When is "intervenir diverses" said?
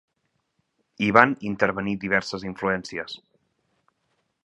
1.51-2.49